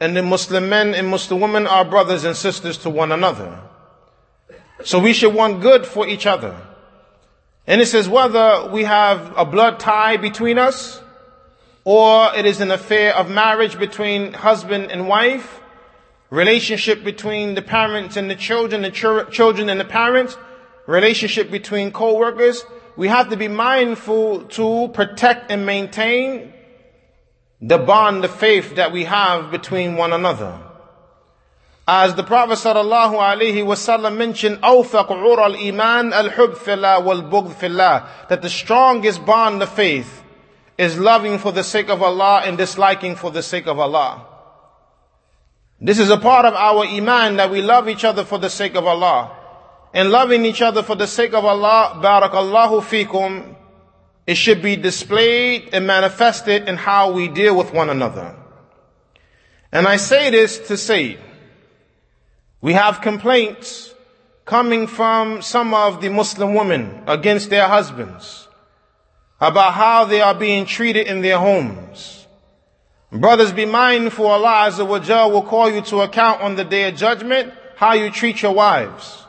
and 0.01 0.17
the 0.17 0.23
Muslim 0.23 0.69
men 0.69 0.95
and 0.95 1.09
Muslim 1.09 1.41
women 1.41 1.67
are 1.67 1.85
brothers 1.85 2.25
and 2.25 2.37
sisters 2.37 2.79
to 2.79 2.91
one 2.91 3.13
another. 3.13 3.61
So 4.85 5.01
we 5.01 5.13
should 5.13 5.35
want 5.35 5.61
good 5.61 5.85
for 5.85 6.07
each 6.07 6.27
other. 6.27 6.57
And 7.67 7.81
it 7.81 7.87
says 7.87 8.09
whether 8.09 8.71
we 8.71 8.85
have 8.85 9.37
a 9.37 9.45
blood 9.45 9.81
tie 9.81 10.17
between 10.17 10.57
us, 10.57 11.03
or 11.89 12.35
it 12.37 12.45
is 12.45 12.61
an 12.61 12.71
affair 12.71 13.17
of 13.17 13.31
marriage 13.31 13.79
between 13.79 14.35
husband 14.35 14.91
and 14.91 15.09
wife, 15.09 15.63
relationship 16.29 17.03
between 17.03 17.55
the 17.55 17.63
parents 17.63 18.15
and 18.19 18.31
the 18.31 18.35
children, 18.35 18.83
the 18.83 18.91
ch- 18.91 19.33
children 19.33 19.71
and 19.71 19.81
the 19.81 19.87
parents, 19.87 20.37
relationship 20.87 21.51
between 21.51 21.91
co-workers. 21.91 22.63
We 22.99 23.09
have 23.09 23.31
to 23.31 23.39
be 23.39 23.49
mindful 23.49 24.43
to 24.59 24.89
protect 24.89 25.51
and 25.51 25.65
maintain 25.65 26.53
the 27.63 27.79
bond, 27.79 28.23
the 28.23 28.29
faith 28.29 28.77
that 28.77 28.93
we 28.93 29.05
have 29.05 29.51
between 29.51 29.97
one 29.97 30.13
another. 30.13 30.61
As 31.87 32.15
the 32.17 32.23
Prophet 32.23 32.59
sallallahu 32.59 33.17
alaihi 33.17 33.65
wasallam 33.65 34.19
mentioned, 34.19 34.61
"Awthaq 34.61 35.11
ur 35.11 35.41
al 35.41 35.57
iman 35.57 36.13
al 36.13 36.29
hub 36.29 36.59
fillah 36.59 37.01
wal 37.01 37.23
bugd 37.23 37.55
fillah," 37.55 38.07
that 38.29 38.43
the 38.43 38.51
strongest 38.51 39.25
bond 39.25 39.63
of 39.63 39.71
faith 39.71 40.23
is 40.79 40.97
loving 40.97 41.39
for 41.39 41.51
the 41.51 41.65
sake 41.65 41.91
of 41.91 42.03
Allah 42.03 42.43
and 42.45 42.57
disliking 42.57 43.17
for 43.17 43.33
the 43.33 43.43
sake 43.43 43.67
of 43.67 43.81
Allah. 43.81 44.25
This 45.81 45.99
is 45.99 46.09
a 46.09 46.17
part 46.17 46.45
of 46.45 46.55
our 46.55 46.87
iman 46.87 47.37
that 47.37 47.51
we 47.51 47.61
love 47.63 47.89
each 47.89 48.05
other 48.05 48.25
for 48.25 48.39
the 48.39 48.49
sake 48.49 48.77
of 48.77 48.87
Allah. 48.87 49.35
And 49.93 50.11
loving 50.11 50.45
each 50.45 50.63
other 50.63 50.83
for 50.83 50.95
the 50.95 51.07
sake 51.07 51.35
of 51.35 51.45
Allah, 51.45 51.99
barakallahu 52.01 52.83
fikum, 52.83 53.57
it 54.27 54.37
should 54.37 54.63
be 54.63 54.77
displayed 54.77 55.71
and 55.73 55.87
manifested 55.87 56.69
in 56.69 56.77
how 56.77 57.11
we 57.11 57.27
deal 57.29 57.57
with 57.57 57.73
one 57.73 57.91
another. 57.91 58.37
And 59.73 59.87
I 59.87 59.97
say 59.97 60.31
this 60.31 60.59
to 60.69 60.77
say, 60.77 61.19
we 62.61 62.75
have 62.75 63.01
complaints 63.01 63.95
coming 64.45 64.87
from 64.87 65.43
some 65.43 65.75
of 65.75 66.01
the 66.01 66.09
Muslim 66.09 66.55
women 66.55 67.03
against 67.07 67.51
their 67.51 67.67
husbands 67.67 68.48
about 69.41 69.75
how 69.75 70.05
they 70.05 70.21
are 70.21 70.35
being 70.35 70.67
treated 70.67 71.07
in 71.07 71.21
their 71.23 71.39
homes. 71.39 72.27
Brothers, 73.11 73.53
be 73.53 73.65
mindful 73.65 74.27
Allah 74.27 74.69
Azza 74.69 74.87
will 74.87 75.43
call 75.43 75.71
you 75.71 75.81
to 75.83 76.01
account 76.01 76.43
on 76.43 76.57
the 76.57 76.65
day 76.65 76.89
of 76.89 76.97
judgment 76.97 77.53
how 77.77 77.95
you 77.95 78.11
treat 78.11 78.43
your 78.43 78.53
wives. 78.53 79.25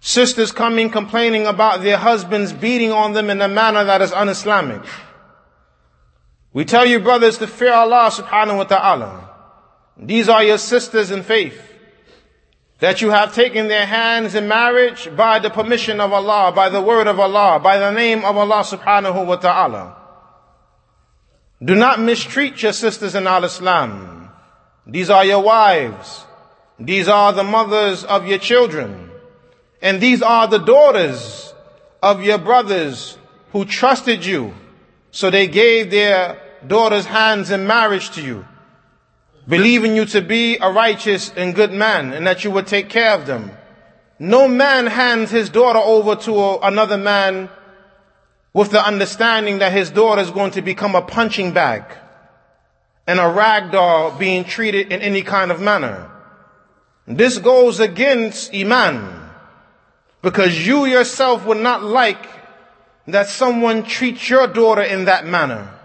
Sisters 0.00 0.52
coming 0.52 0.90
complaining 0.90 1.46
about 1.46 1.82
their 1.82 1.96
husbands 1.96 2.52
beating 2.52 2.92
on 2.92 3.14
them 3.14 3.30
in 3.30 3.40
a 3.40 3.48
manner 3.48 3.82
that 3.84 4.00
is 4.00 4.12
un-Islamic. 4.12 4.82
We 6.52 6.64
tell 6.64 6.86
you 6.86 7.00
brothers 7.00 7.38
to 7.38 7.46
fear 7.46 7.72
Allah 7.72 8.10
subhanahu 8.12 8.58
wa 8.58 8.64
ta'ala. 8.64 9.30
These 9.96 10.28
are 10.28 10.44
your 10.44 10.58
sisters 10.58 11.10
in 11.10 11.24
faith 11.24 11.67
that 12.80 13.02
you 13.02 13.10
have 13.10 13.34
taken 13.34 13.68
their 13.68 13.86
hands 13.86 14.34
in 14.34 14.46
marriage 14.46 15.14
by 15.16 15.38
the 15.38 15.50
permission 15.50 16.00
of 16.00 16.12
Allah, 16.12 16.52
by 16.52 16.68
the 16.68 16.80
word 16.80 17.06
of 17.08 17.18
Allah, 17.18 17.58
by 17.58 17.78
the 17.78 17.90
name 17.90 18.24
of 18.24 18.36
Allah 18.36 18.62
subhanahu 18.62 19.26
wa 19.26 19.36
ta'ala. 19.36 19.96
Do 21.62 21.74
not 21.74 22.00
mistreat 22.00 22.62
your 22.62 22.72
sisters 22.72 23.16
in 23.16 23.26
al-Islam. 23.26 24.30
These 24.86 25.10
are 25.10 25.24
your 25.24 25.42
wives. 25.42 26.24
These 26.78 27.08
are 27.08 27.32
the 27.32 27.42
mothers 27.42 28.04
of 28.04 28.28
your 28.28 28.38
children. 28.38 29.10
And 29.82 30.00
these 30.00 30.22
are 30.22 30.46
the 30.46 30.58
daughters 30.58 31.52
of 32.00 32.22
your 32.22 32.38
brothers 32.38 33.18
who 33.50 33.64
trusted 33.64 34.24
you. 34.24 34.54
So 35.10 35.30
they 35.30 35.48
gave 35.48 35.90
their 35.90 36.40
daughters' 36.64 37.06
hands 37.06 37.50
in 37.50 37.66
marriage 37.66 38.10
to 38.10 38.22
you 38.22 38.46
believing 39.48 39.96
you 39.96 40.04
to 40.04 40.20
be 40.20 40.58
a 40.58 40.70
righteous 40.70 41.32
and 41.34 41.54
good 41.54 41.72
man 41.72 42.12
and 42.12 42.26
that 42.26 42.44
you 42.44 42.50
would 42.50 42.66
take 42.66 42.88
care 42.90 43.12
of 43.12 43.26
them. 43.26 43.50
No 44.18 44.46
man 44.46 44.86
hands 44.86 45.30
his 45.30 45.48
daughter 45.48 45.78
over 45.78 46.16
to 46.16 46.38
a, 46.38 46.58
another 46.60 46.98
man 46.98 47.48
with 48.52 48.70
the 48.70 48.84
understanding 48.84 49.58
that 49.58 49.72
his 49.72 49.90
daughter 49.90 50.20
is 50.20 50.30
going 50.30 50.50
to 50.52 50.62
become 50.62 50.94
a 50.94 51.02
punching 51.02 51.52
bag 51.52 51.84
and 53.06 53.18
a 53.18 53.28
rag 53.28 53.72
doll 53.72 54.10
being 54.18 54.44
treated 54.44 54.92
in 54.92 55.00
any 55.00 55.22
kind 55.22 55.50
of 55.50 55.60
manner. 55.60 56.10
This 57.06 57.38
goes 57.38 57.80
against 57.80 58.54
Iman 58.54 59.30
because 60.20 60.66
you 60.66 60.84
yourself 60.84 61.46
would 61.46 61.58
not 61.58 61.82
like 61.82 62.26
that 63.06 63.28
someone 63.28 63.82
treats 63.84 64.28
your 64.28 64.46
daughter 64.46 64.82
in 64.82 65.06
that 65.06 65.24
manner. 65.24 65.77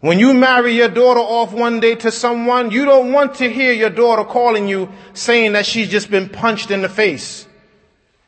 When 0.00 0.18
you 0.18 0.34
marry 0.34 0.74
your 0.74 0.88
daughter 0.88 1.20
off 1.20 1.52
one 1.52 1.80
day 1.80 1.94
to 1.96 2.10
someone, 2.10 2.70
you 2.70 2.84
don't 2.84 3.12
want 3.12 3.36
to 3.36 3.50
hear 3.50 3.72
your 3.72 3.90
daughter 3.90 4.24
calling 4.24 4.68
you 4.68 4.90
saying 5.14 5.52
that 5.52 5.66
she's 5.66 5.88
just 5.88 6.10
been 6.10 6.28
punched 6.28 6.70
in 6.70 6.82
the 6.82 6.88
face 6.88 7.46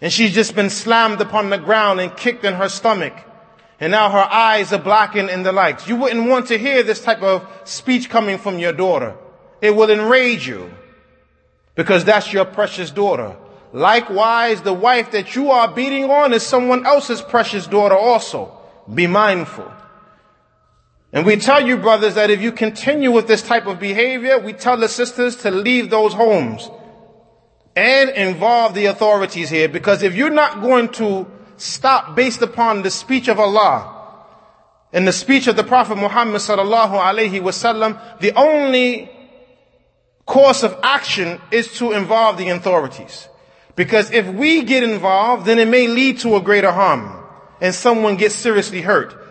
and 0.01 0.13
she's 0.13 0.35
just 0.35 0.55
been 0.55 0.71
slammed 0.71 1.21
upon 1.21 1.51
the 1.51 1.59
ground 1.59 2.01
and 2.01 2.17
kicked 2.17 2.45
in 2.45 2.55
her 2.55 2.69
stomach 2.69 3.15
and 3.81 3.93
now 3.93 4.11
her 4.11 4.19
eyes 4.19 4.73
are 4.73 4.81
blackened 4.81 5.31
and 5.31 5.47
the 5.47 5.53
likes. 5.53 5.87
You 5.87 5.97
wouldn't 5.97 6.29
want 6.29 6.49
to 6.49 6.59
hear 6.59 6.83
this 6.83 7.01
type 7.01 7.23
of 7.23 7.49
speech 7.65 8.11
coming 8.11 8.39
from 8.39 8.59
your 8.59 8.73
daughter. 8.73 9.15
It 9.61 9.71
will 9.71 9.91
enrage 9.91 10.49
you 10.49 10.73
because 11.75 12.05
that's 12.05 12.33
your 12.33 12.45
precious 12.45 12.91
daughter. 12.91 13.37
Likewise, 13.73 14.63
the 14.63 14.73
wife 14.73 15.13
that 15.13 15.37
you 15.37 15.51
are 15.51 15.69
beating 15.69 16.11
on 16.11 16.33
is 16.33 16.43
someone 16.43 16.87
else's 16.87 17.23
precious 17.23 17.67
daughter 17.67 17.97
also. 17.97 18.57
Be 18.93 19.07
mindful. 19.07 19.71
And 21.13 21.25
we 21.25 21.37
tell 21.37 21.67
you 21.67 21.79
brothers 21.79 22.15
that 22.17 22.31
if 22.31 22.43
you 22.43 22.53
continue 22.53 23.11
with 23.11 23.27
this 23.27 23.43
type 23.43 23.67
of 23.67 23.81
behavior, 23.81 24.39
we 24.39 24.53
tell 24.53 24.77
the 24.77 24.89
sisters 24.89 25.37
to 25.37 25.51
leave 25.51 25.89
those 25.89 26.13
homes 26.13 26.71
and 27.75 28.11
involve 28.11 28.75
the 28.75 28.87
authorities 28.87 29.49
here 29.49 29.69
because 29.69 30.03
if 30.03 30.15
you're 30.15 30.31
not 30.31 30.61
going 30.61 30.89
to 30.91 31.27
stop 31.57 32.15
based 32.15 32.43
upon 32.43 32.83
the 32.83 32.91
speech 32.91 33.29
of 33.29 33.39
Allah 33.39 33.95
and 34.93 35.07
the 35.07 35.13
speech 35.13 35.47
of 35.47 35.57
the 35.57 35.65
Prophet 35.65 35.97
Muhammad 35.97 36.41
sallallahu 36.41 37.01
alaihi 37.01 37.41
wasallam, 37.41 38.21
the 38.21 38.33
only 38.33 39.11
course 40.27 40.63
of 40.63 40.79
action 40.83 41.41
is 41.51 41.73
to 41.79 41.93
involve 41.93 42.37
the 42.37 42.49
authorities. 42.49 43.29
Because 43.77 44.11
if 44.11 44.27
we 44.27 44.65
get 44.65 44.83
involved, 44.83 45.47
then 45.47 45.59
it 45.59 45.69
may 45.69 45.87
lead 45.87 46.19
to 46.19 46.37
a 46.37 46.41
greater 46.41 46.73
harm 46.73 47.25
and 47.61 47.75
someone 47.75 48.17
gets 48.17 48.35
seriously 48.35 48.83
hurt. 48.83 49.28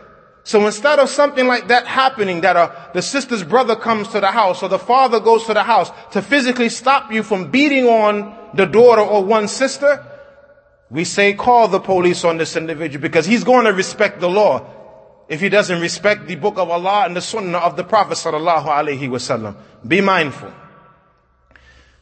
So 0.48 0.66
instead 0.66 0.98
of 1.00 1.10
something 1.10 1.46
like 1.46 1.68
that 1.68 1.86
happening, 1.88 2.40
that 2.40 2.56
uh, 2.56 2.72
the 2.94 3.02
sister's 3.02 3.44
brother 3.44 3.76
comes 3.76 4.08
to 4.08 4.22
the 4.22 4.32
house 4.32 4.64
or 4.64 4.70
the 4.70 4.80
father 4.80 5.20
goes 5.20 5.44
to 5.48 5.54
the 5.54 5.64
house 5.64 5.92
to 6.14 6.22
physically 6.22 6.70
stop 6.70 7.12
you 7.12 7.22
from 7.22 7.52
beating 7.52 7.86
on 7.86 8.34
the 8.54 8.66
daughter 8.66 9.02
or 9.02 9.26
one 9.26 9.50
sister, 9.50 10.06
we 10.90 11.04
say 11.04 11.34
call 11.34 11.68
the 11.68 11.82
police 11.82 12.24
on 12.24 12.38
this 12.38 12.56
individual 12.56 13.02
because 13.02 13.26
he's 13.26 13.44
going 13.44 13.66
to 13.66 13.74
respect 13.74 14.22
the 14.22 14.30
law. 14.30 14.66
if 15.28 15.42
he 15.42 15.50
doesn't 15.50 15.82
respect 15.82 16.28
the 16.28 16.36
book 16.36 16.58
of 16.58 16.70
Allah 16.70 17.04
and 17.06 17.14
the 17.14 17.22
sunnah 17.22 17.58
of 17.58 17.76
the 17.76 17.84
Prophet 17.84 18.14
sallallahu 18.14 18.68
alaihi 18.68 19.10
wasallam. 19.10 19.58
Be 19.86 20.00
mindful. 20.00 20.54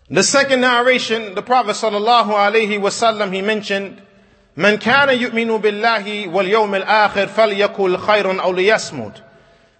The 0.07 0.21
second 0.21 0.61
narration, 0.61 1.33
the 1.33 1.41
Prophet 1.41 1.71
sallallahu 1.71 2.27
alaihi 2.27 2.79
wasallam, 2.79 3.33
he 3.33 3.41
mentioned, 3.41 4.03
من 4.56 4.76
كان 4.76 5.08
يؤمن 5.08 5.60
بالله 5.60 6.28
واليوم 6.28 6.74
الآخر 6.74 7.26
فليقل 7.26 7.98
خيرا 7.98 8.40
أو 8.40 8.52
ليصمت. 8.52 9.22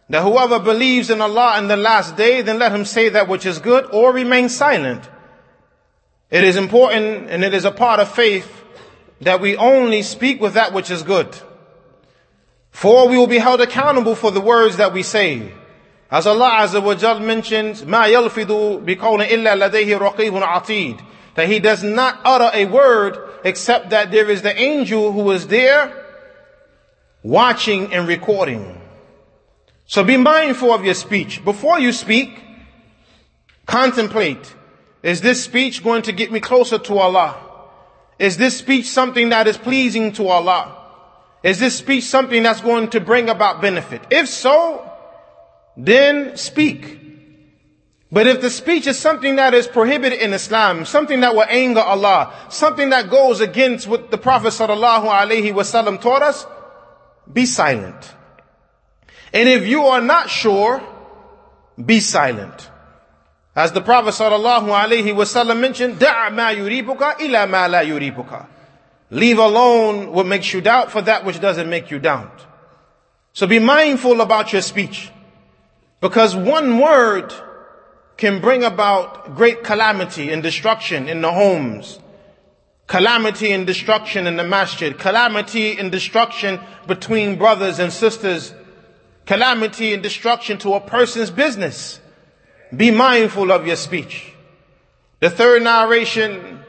That 0.09 0.23
whoever 0.23 0.59
believes 0.59 1.11
in 1.11 1.21
Allah 1.21 1.55
and 1.57 1.71
the 1.71 1.77
last 1.77 2.17
day, 2.17 2.43
then 2.43 2.59
let 2.59 2.73
him 2.73 2.85
say 2.85 3.11
that 3.11 3.29
which 3.29 3.47
is 3.47 3.59
good 3.59 3.87
or 3.93 4.13
remain 4.13 4.49
silent. 4.49 5.09
It 6.31 6.45
is 6.45 6.57
important 6.57 7.31
and 7.31 7.45
it 7.45 7.55
is 7.55 7.65
a 7.65 7.71
part 7.71 8.01
of 8.01 8.09
faith 8.09 8.49
that 9.21 9.41
we 9.41 9.57
only 9.57 10.03
speak 10.03 10.41
with 10.41 10.55
that 10.55 10.73
which 10.73 10.91
is 10.91 11.03
good. 11.03 11.29
For 12.71 13.09
we 13.09 13.19
will 13.19 13.27
be 13.27 13.39
held 13.39 13.61
accountable 13.61 14.15
for 14.15 14.31
the 14.31 14.41
words 14.41 14.79
that 14.79 14.93
we 14.93 15.03
say. 15.03 15.53
As 16.11 16.27
Allah 16.27 16.51
Azza 16.63 16.83
wa 16.83 16.95
Jal 16.95 17.21
mentions, 17.21 17.83
مَا 17.83 18.07
يَلْفِظُ 18.07 18.85
بِقَوْلٍ 18.85 19.29
إِلَّا 19.29 19.71
لَدَيْهِ 19.71 19.99
رَقِيبٌ 19.99 20.43
عَتِيدٌ 20.43 21.01
that 21.36 21.48
he 21.48 21.60
does 21.60 21.84
not 21.84 22.20
utter 22.24 22.50
a 22.54 22.66
word 22.66 23.18
except 23.44 23.92
that 23.92 24.12
there 24.12 24.30
is 24.30 24.42
the 24.42 24.58
angel 24.58 25.12
who 25.12 25.32
is 25.32 25.48
there 25.48 26.06
watching 27.24 27.94
and 27.94 28.08
recording. 28.08 28.82
So 29.86 30.04
be 30.04 30.18
mindful 30.18 30.74
of 30.74 30.84
your 30.84 30.94
speech. 30.94 31.44
Before 31.46 31.80
you 31.80 31.92
speak, 31.92 32.40
contemplate. 33.66 34.56
Is 35.04 35.22
this 35.22 35.44
speech 35.44 35.84
going 35.84 36.02
to 36.04 36.12
get 36.12 36.32
me 36.32 36.40
closer 36.40 36.80
to 36.80 36.98
Allah? 36.98 37.38
Is 38.18 38.38
this 38.38 38.58
speech 38.58 38.88
something 38.88 39.30
that 39.30 39.48
is 39.48 39.58
pleasing 39.58 40.14
to 40.14 40.28
Allah? 40.28 40.84
Is 41.44 41.60
this 41.60 41.78
speech 41.78 42.06
something 42.06 42.42
that's 42.42 42.62
going 42.62 42.90
to 42.90 43.00
bring 43.00 43.30
about 43.30 43.62
benefit? 43.62 44.02
If 44.10 44.28
so, 44.28 44.90
then 45.78 46.38
speak. 46.38 47.05
But 48.12 48.28
if 48.28 48.42
the 48.42 48.50
speech 48.50 48.88
is 48.88 49.00
something 49.00 49.38
that 49.38 49.54
is 49.54 49.68
prohibited 49.68 50.20
in 50.20 50.34
Islam, 50.34 50.86
something 50.86 51.22
that 51.22 51.34
will 51.34 51.46
anger 51.50 51.82
Allah, 51.82 52.34
something 52.50 52.92
that 52.92 53.10
goes 53.10 53.42
against 53.42 53.88
what 53.88 54.12
the 54.12 54.18
Prophet 54.18 54.50
sallallahu 54.50 55.06
alaihi 55.10 55.52
wasallam 55.52 56.00
taught 56.00 56.22
us, 56.22 56.46
be 57.32 57.46
silent. 57.46 58.14
And 59.34 59.50
if 59.50 59.68
you 59.68 59.84
are 59.86 60.02
not 60.02 60.30
sure, 60.30 60.82
be 61.84 62.00
silent. 62.00 62.70
As 63.56 63.72
the 63.72 63.82
Prophet 63.82 64.12
sallallahu 64.12 64.68
alaihi 64.68 65.16
wasallam 65.16 65.60
mentioned, 65.60 65.98
da'a 66.00 66.32
ma 66.32 66.50
yuribuka 66.50 67.20
ila 67.20 67.48
ma 67.48 67.66
la 67.66 67.80
yuribuka. 67.80 68.48
Leave 69.10 69.40
alone 69.40 70.12
what 70.12 70.26
makes 70.26 70.54
you 70.54 70.62
doubt 70.62 70.92
for 70.92 71.02
that 71.02 71.26
which 71.26 71.40
doesn't 71.40 71.70
make 71.70 71.90
you 71.90 72.00
doubt. 72.00 72.46
So 73.34 73.48
be 73.48 73.60
mindful 73.60 74.22
about 74.22 74.54
your 74.54 74.62
speech. 74.62 75.12
Because 76.02 76.36
one 76.36 76.80
word 76.80 77.34
can 78.18 78.40
bring 78.40 78.64
about 78.64 79.36
great 79.36 79.64
calamity 79.64 80.32
and 80.32 80.42
destruction 80.42 81.10
in 81.10 81.22
the 81.22 81.32
homes, 81.32 82.00
calamity 82.88 83.52
and 83.52 83.68
destruction 83.68 84.28
in 84.28 84.38
the 84.38 84.44
masjid, 84.44 84.98
calamity 84.98 85.78
and 85.78 85.92
destruction 85.92 86.60
between 86.88 87.38
brothers 87.38 87.80
and 87.80 87.92
sisters, 87.92 88.54
calamity 89.26 89.94
and 89.94 90.02
destruction 90.02 90.58
to 90.60 90.74
a 90.74 90.80
person's 90.80 91.30
business. 91.30 92.00
Be 92.76 92.92
mindful 92.92 93.52
of 93.52 93.68
your 93.68 93.76
speech. 93.76 94.32
The 95.20 95.30
third 95.30 95.64
narration, 95.64 96.60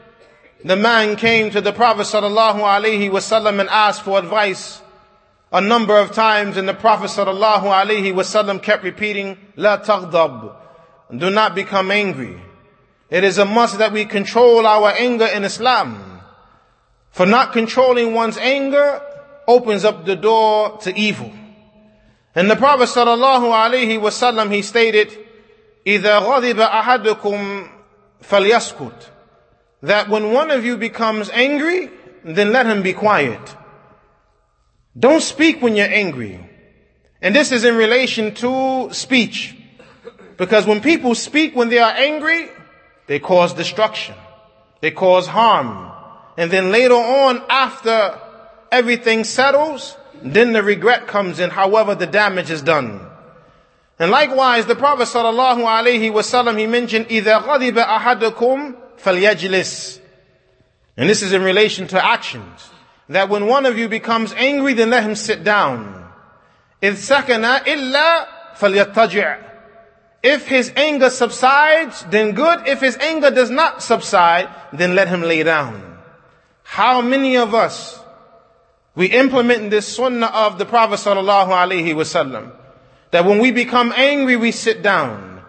the 0.63 0.75
man 0.75 1.15
came 1.15 1.51
to 1.51 1.61
the 1.61 1.71
Prophet 1.71 2.03
sallallahu 2.03 2.59
alaihi 2.59 3.09
wasallam 3.09 3.59
and 3.59 3.69
asked 3.69 4.03
for 4.03 4.19
advice 4.19 4.81
a 5.51 5.61
number 5.61 5.97
of 5.97 6.11
times 6.11 6.57
and 6.57 6.67
the 6.67 6.73
Prophet 6.73 7.09
sallallahu 7.09 7.63
alaihi 7.63 8.13
wasallam 8.13 8.61
kept 8.61 8.83
repeating, 8.83 9.37
La 9.55 9.77
taghdab 9.77 10.66
Do 11.16 11.30
not 11.30 11.54
become 11.54 11.90
angry. 11.90 12.40
It 13.10 13.24
is 13.24 13.38
a 13.38 13.44
must 13.44 13.78
that 13.78 13.92
we 13.92 14.06
control 14.06 14.66
our 14.66 14.90
anger 14.92 15.26
in 15.26 15.44
Islam. 15.44 16.20
For 17.10 17.26
not 17.26 17.52
controlling 17.52 18.14
one's 18.14 18.38
anger 18.38 19.02
opens 19.46 19.84
up 19.84 20.06
the 20.06 20.16
door 20.16 20.78
to 20.78 20.96
evil. 20.96 21.30
And 22.34 22.50
the 22.50 22.56
Prophet 22.56 22.88
sallallahu 22.88 23.52
alaihi 23.52 24.00
wasallam, 24.00 24.50
he 24.50 24.62
stated, 24.62 25.10
إِذَا 25.84 26.22
غَضِبَ 26.22 26.66
أَحَدُكُمْ 26.66 27.68
فَلْيَسْكُتْ 28.22 29.08
That 29.82 30.08
when 30.08 30.32
one 30.32 30.50
of 30.50 30.64
you 30.64 30.78
becomes 30.78 31.28
angry, 31.30 31.90
then 32.24 32.52
let 32.52 32.66
him 32.66 32.82
be 32.82 32.94
quiet. 32.94 33.56
Don't 34.98 35.22
speak 35.22 35.60
when 35.60 35.76
you're 35.76 35.86
angry. 35.86 36.48
And 37.20 37.34
this 37.34 37.52
is 37.52 37.64
in 37.64 37.76
relation 37.76 38.34
to 38.36 38.88
speech. 38.92 39.55
Because 40.36 40.66
when 40.66 40.80
people 40.80 41.14
speak 41.14 41.54
when 41.54 41.68
they 41.68 41.78
are 41.78 41.92
angry, 41.92 42.48
they 43.06 43.18
cause 43.18 43.54
destruction. 43.54 44.14
They 44.80 44.90
cause 44.90 45.26
harm. 45.26 45.92
And 46.36 46.50
then 46.50 46.70
later 46.72 46.94
on, 46.94 47.42
after 47.48 48.18
everything 48.70 49.24
settles, 49.24 49.96
then 50.22 50.52
the 50.52 50.62
regret 50.62 51.06
comes 51.06 51.40
in, 51.40 51.50
however 51.50 51.94
the 51.94 52.06
damage 52.06 52.50
is 52.50 52.62
done. 52.62 53.00
And 53.98 54.10
likewise, 54.10 54.66
the 54.66 54.74
Prophet 54.74 55.04
sallallahu 55.04 55.64
alaihi 55.64 56.10
wasallam, 56.10 56.58
he 56.58 56.66
mentioned, 56.66 57.06
إِذَا 57.08 57.42
غَضِبَ 57.42 57.84
أَحَدُكُمْ 57.84 58.76
فَلْيَجْلِسْ 58.98 60.00
And 60.96 61.08
this 61.08 61.22
is 61.22 61.32
in 61.32 61.42
relation 61.42 61.86
to 61.88 62.04
actions 62.04 62.70
that 63.08 63.28
when 63.28 63.46
one 63.46 63.66
of 63.66 63.78
you 63.78 63.88
becomes 63.88 64.32
angry, 64.32 64.74
then 64.74 64.90
let 64.90 65.04
him 65.04 65.14
sit 65.14 65.44
down. 65.44 66.10
إِذْ 66.82 66.94
سَكَنَ 66.94 67.60
إِلَّا 67.60 68.26
فَلْيَتَّجِعْ 68.56 69.44
if 70.27 70.45
his 70.45 70.73
anger 70.75 71.09
subsides, 71.09 72.03
then 72.09 72.33
good. 72.33 72.67
If 72.67 72.81
his 72.81 72.97
anger 72.97 73.31
does 73.31 73.49
not 73.49 73.81
subside, 73.81 74.49
then 74.73 74.93
let 74.93 75.07
him 75.07 75.21
lay 75.21 75.41
down. 75.43 75.99
How 76.63 76.99
many 76.99 77.37
of 77.37 77.55
us, 77.55 77.97
we 78.93 79.05
implement 79.05 79.71
this 79.71 79.87
sunnah 79.87 80.27
of 80.27 80.57
the 80.57 80.65
Prophet 80.65 80.99
sallallahu 80.99 81.47
alaihi 81.47 81.95
wasallam, 81.95 82.51
that 83.11 83.23
when 83.23 83.39
we 83.39 83.51
become 83.51 83.93
angry, 83.95 84.35
we 84.35 84.51
sit 84.51 84.81
down. 84.83 85.41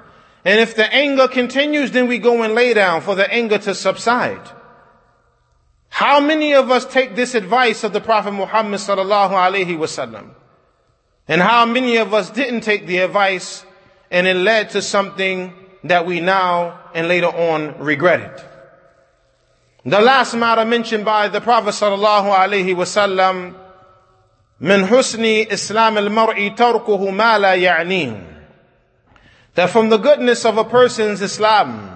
And 0.45 0.61
if 0.61 0.77
the 0.77 0.87
anger 0.95 1.27
continues, 1.27 1.91
then 1.91 2.07
we 2.07 2.19
go 2.19 2.45
and 2.45 2.55
lay 2.55 2.73
down 2.73 3.01
for 3.01 3.17
the 3.17 3.29
anger 3.35 3.59
to 3.59 3.75
subside. 3.75 4.49
How 5.89 6.21
many 6.21 6.55
of 6.55 6.71
us 6.71 6.87
take 6.87 7.17
this 7.17 7.35
advice 7.35 7.83
of 7.83 7.93
the 7.93 8.01
Prophet 8.01 8.31
Muhammad 8.31 8.79
sallallahu 8.79 9.33
alaihi 9.33 9.77
wasallam? 9.77 10.31
And 11.27 11.43
how 11.43 11.67
many 11.67 11.97
of 11.97 12.15
us 12.15 12.31
didn't 12.31 12.61
take 12.61 12.87
the 12.87 12.99
advice 12.99 13.65
and 14.12 14.28
it 14.28 14.36
led 14.36 14.72
to 14.72 14.82
something 14.82 15.54
that 15.84 16.06
we 16.06 16.20
now 16.20 16.80
and 16.94 17.08
later 17.08 17.28
on 17.28 17.80
regretted? 17.80 18.32
The 19.86 20.00
last 20.00 20.34
matter 20.36 20.64
mentioned 20.64 21.04
by 21.04 21.28
the 21.28 21.42
Prophet 21.42 21.72
sallallahu 21.72 22.34
alaihi 22.34 22.76
wasallam, 22.76 23.56
من 24.62 24.88
حسن 24.88 25.48
إسلام 25.52 25.98
المرء 25.98 26.56
تركه 26.56 27.12
ما 27.12 27.38
لا 27.38 27.56
يعنيه. 27.56 28.24
That 29.56 29.70
from 29.70 29.90
the 29.90 29.98
goodness 29.98 30.46
of 30.46 30.58
a 30.58 30.64
person's 30.64 31.22
Islam, 31.22 31.94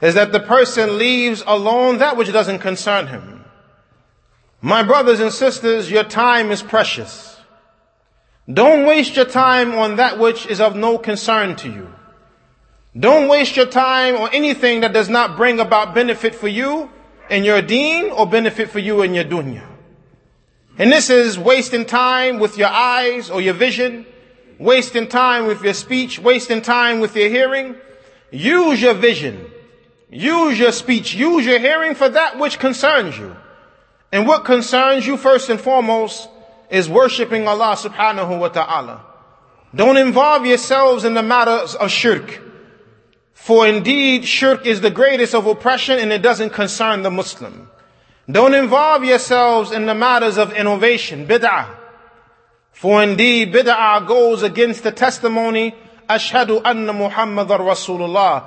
is 0.00 0.14
that 0.14 0.32
the 0.32 0.40
person 0.40 0.98
leaves 0.98 1.44
alone 1.46 1.98
that 1.98 2.16
which 2.16 2.32
doesn't 2.32 2.58
concern 2.58 3.06
him. 3.06 3.44
My 4.60 4.82
brothers 4.82 5.20
and 5.20 5.32
sisters, 5.32 5.90
your 5.90 6.04
time 6.04 6.50
is 6.50 6.62
precious. 6.62 7.35
Don't 8.51 8.85
waste 8.85 9.15
your 9.15 9.25
time 9.25 9.75
on 9.75 9.97
that 9.97 10.17
which 10.19 10.45
is 10.47 10.61
of 10.61 10.75
no 10.75 10.97
concern 10.97 11.55
to 11.57 11.69
you. 11.69 11.93
Don't 12.97 13.27
waste 13.27 13.55
your 13.55 13.65
time 13.65 14.15
on 14.15 14.29
anything 14.33 14.81
that 14.81 14.93
does 14.93 15.09
not 15.09 15.35
bring 15.37 15.59
about 15.59 15.93
benefit 15.93 16.33
for 16.33 16.47
you 16.47 16.89
in 17.29 17.43
your 17.43 17.61
deen 17.61 18.09
or 18.09 18.25
benefit 18.25 18.69
for 18.69 18.79
you 18.79 19.01
in 19.01 19.13
your 19.13 19.25
dunya. 19.25 19.67
And 20.77 20.91
this 20.91 21.09
is 21.09 21.37
wasting 21.37 21.85
time 21.85 22.39
with 22.39 22.57
your 22.57 22.69
eyes 22.69 23.29
or 23.29 23.41
your 23.41 23.53
vision, 23.53 24.05
wasting 24.57 25.07
time 25.07 25.45
with 25.45 25.61
your 25.63 25.73
speech, 25.73 26.19
wasting 26.19 26.61
time 26.61 26.99
with 26.99 27.15
your 27.15 27.29
hearing. 27.29 27.75
Use 28.31 28.81
your 28.81 28.93
vision 28.93 29.51
Use 30.09 30.57
your 30.57 30.71
speech, 30.71 31.13
use 31.13 31.45
your 31.45 31.59
hearing 31.59 31.93
for 31.93 32.07
that 32.07 32.39
which 32.39 32.59
concerns 32.59 33.17
you. 33.17 33.35
And 34.11 34.25
what 34.25 34.45
concerns 34.45 35.05
you 35.05 35.17
first 35.17 35.49
and 35.49 35.59
foremost 35.59 36.29
is 36.69 36.89
worshiping 36.89 37.47
Allah 37.47 37.75
subhanahu 37.75 38.39
wa 38.39 38.49
ta'ala. 38.49 39.05
Don't 39.75 39.97
involve 39.97 40.45
yourselves 40.45 41.03
in 41.03 41.13
the 41.13 41.23
matters 41.23 41.75
of 41.75 41.91
shirk. 41.91 42.41
For 43.33 43.67
indeed, 43.67 44.25
shirk 44.25 44.65
is 44.65 44.81
the 44.81 44.89
greatest 44.89 45.35
of 45.35 45.45
oppression 45.45 45.99
and 45.99 46.11
it 46.11 46.21
doesn't 46.21 46.51
concern 46.51 47.03
the 47.03 47.11
Muslim. 47.11 47.69
Don't 48.29 48.53
involve 48.53 49.05
yourselves 49.05 49.71
in 49.71 49.85
the 49.85 49.95
matters 49.95 50.37
of 50.37 50.51
innovation, 50.53 51.27
bid'ah. 51.27 51.67
For 52.73 53.01
indeed, 53.01 53.53
bid'ah 53.53 54.05
goes 54.05 54.43
against 54.43 54.83
the 54.83 54.91
testimony, 54.91 55.73
Ashhadu 56.09 56.61
anna 56.65 56.91
Muhammadar 56.91 57.59
Rasulullah. 57.59 58.43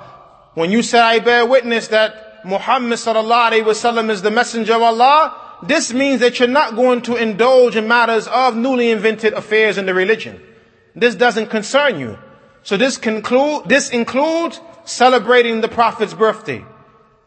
When 0.53 0.71
you 0.71 0.83
say, 0.83 0.99
I 0.99 1.19
bear 1.19 1.45
witness 1.45 1.87
that 1.87 2.45
Muhammad 2.45 2.99
sallallahu 2.99 3.51
alayhi 3.51 3.63
wasallam 3.63 4.09
is 4.09 4.21
the 4.21 4.31
messenger 4.31 4.75
of 4.75 4.81
Allah, 4.81 5.35
this 5.63 5.93
means 5.93 6.21
that 6.21 6.39
you're 6.39 6.47
not 6.47 6.75
going 6.75 7.01
to 7.03 7.15
indulge 7.15 7.75
in 7.75 7.87
matters 7.87 8.27
of 8.27 8.55
newly 8.55 8.89
invented 8.89 9.33
affairs 9.33 9.77
in 9.77 9.85
the 9.85 9.93
religion. 9.93 10.41
This 10.95 11.15
doesn't 11.15 11.47
concern 11.47 11.99
you. 11.99 12.17
So 12.63 12.77
this 12.77 12.97
conclude, 12.97 13.67
this 13.67 13.89
includes 13.89 14.59
celebrating 14.85 15.61
the 15.61 15.67
Prophet's 15.67 16.13
birthday. 16.13 16.65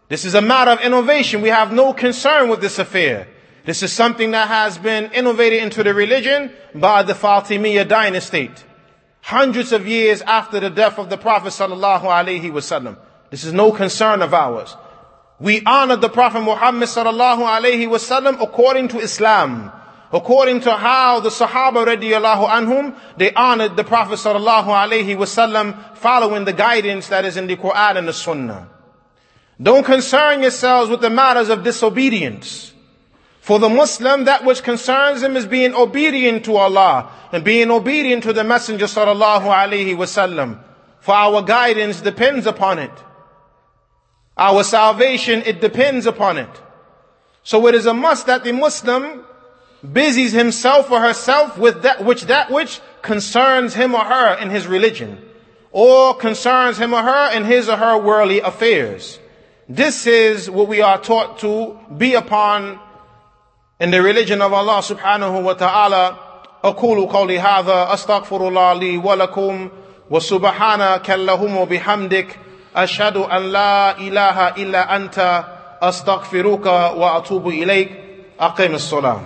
This 0.09 0.25
is 0.25 0.35
a 0.35 0.43
matter 0.43 0.73
of 0.73 0.81
innovation. 0.81 1.43
We 1.43 1.49
have 1.49 1.73
no 1.73 1.93
concern 1.93 2.49
with 2.49 2.61
this 2.61 2.79
affair. 2.79 3.29
This 3.65 3.83
is 3.83 3.93
something 3.93 4.33
that 4.33 4.49
has 4.49 4.77
been 4.77 5.11
innovated 5.13 5.63
into 5.63 5.83
the 5.83 5.95
religion 5.95 6.53
by 6.75 7.03
the 7.03 7.15
Fatimiyya 7.15 7.89
dynasty. 7.89 8.51
Hundreds 9.23 9.73
of 9.73 9.87
years 9.87 10.21
after 10.23 10.61
the 10.61 10.69
death 10.69 10.99
of 10.99 11.09
the 11.09 11.17
Prophet 11.17 11.49
sallallahu 11.49 12.03
alaihi 12.03 12.53
wasallam. 12.53 12.99
This 13.31 13.45
is 13.45 13.55
no 13.55 13.73
concern 13.73 14.21
of 14.21 14.35
ours. 14.35 14.77
We 15.45 15.61
honor 15.67 15.97
the 15.97 16.09
Prophet 16.09 16.41
Muhammad 16.41 16.89
sallallahu 16.89 17.45
alaihi 17.45 17.87
wasallam 17.87 18.41
according 18.41 18.89
to 18.89 18.99
Islam. 18.99 19.71
According 20.11 20.63
to 20.63 20.73
how 20.73 21.21
the 21.21 21.29
Sahaba 21.29 21.85
radiallahu 21.85 22.49
anhum, 22.49 22.97
they 23.19 23.31
honored 23.35 23.77
the 23.77 23.85
Prophet 23.85 24.15
sallallahu 24.15 24.69
alaihi 24.69 25.15
wasallam 25.15 25.99
following 25.99 26.47
the 26.47 26.55
guidance 26.55 27.09
that 27.09 27.27
is 27.27 27.37
in 27.37 27.47
the 27.47 27.57
Quran 27.59 27.97
and 27.99 28.09
the 28.09 28.15
Sunnah. 28.15 28.71
Don't 29.61 29.85
concern 29.85 30.41
yourselves 30.41 30.89
with 30.89 31.03
the 31.03 31.11
matters 31.11 31.51
of 31.51 31.63
disobedience. 31.63 32.73
For 33.41 33.59
the 33.59 33.69
Muslim, 33.69 34.25
that 34.25 34.47
which 34.47 34.63
concerns 34.63 35.23
him 35.23 35.37
is 35.37 35.45
being 35.45 35.75
obedient 35.75 36.47
to 36.47 36.57
Allah 36.57 37.13
and 37.33 37.45
being 37.45 37.71
obedient 37.71 38.23
to 38.23 38.33
the 38.33 38.45
Messenger 38.45 38.87
sallallahu 38.87 39.43
alaihi 39.43 39.95
wasallam. 39.95 40.61
For 41.01 41.15
our 41.15 41.43
guidance 41.43 42.01
depends 42.01 42.47
upon 42.47 42.79
it. 42.79 42.93
Our 44.38 44.64
salvation, 44.64 45.44
it 45.46 45.60
depends 45.60 46.06
upon 46.06 46.38
it. 46.38 46.50
So 47.44 47.68
it 47.68 47.76
is 47.76 47.86
a 47.86 47.94
must 47.94 48.28
that 48.28 48.44
the 48.44 48.54
Muslim 48.54 49.24
busies 49.94 50.32
himself 50.32 50.92
or 50.92 51.00
herself 51.00 51.58
with 51.58 51.84
that 51.84 52.04
which 52.04 52.24
that 52.24 52.52
which 52.52 52.82
concerns 53.02 53.74
him 53.74 53.96
or 53.96 54.04
her 54.04 54.38
in 54.40 54.50
his 54.50 54.68
religion 54.68 55.22
or 55.72 56.16
concerns 56.16 56.78
him 56.78 56.94
or 56.94 57.02
her 57.02 57.36
in 57.36 57.46
his 57.46 57.70
or 57.70 57.78
her 57.78 57.98
worldly 57.98 58.40
affairs. 58.40 59.20
This 59.68 60.08
is 60.08 60.50
what 60.50 60.68
we 60.68 60.82
are 60.82 61.00
taught 61.00 61.40
to 61.40 61.78
be 61.96 62.16
upon 62.16 62.80
in 63.80 63.92
the 63.92 64.02
religion 64.02 64.42
of 64.42 64.52
Allah 64.52 64.82
subhanahu 64.82 65.44
wa 65.44 65.54
ta'ala 65.54 66.26
أقول 66.64 67.08
قولي 67.10 67.40
هذا 67.40 67.94
أستغفر 67.94 68.48
الله 68.48 68.74
لي 68.74 68.98
ولكم 68.98 69.70
وسبحانك 70.10 71.12
اللهم 71.12 71.58
وبحمدك 71.58 72.28
أشهد 72.77 73.17
أن 73.17 73.43
لا 73.53 73.99
إله 73.99 74.49
إلا 74.49 74.97
أنت 74.97 75.45
أستغفرك 75.83 76.67
وأتوب 76.97 77.49
إليك. 77.49 77.91
أقم 78.41 78.75
الصلاة. 78.75 79.21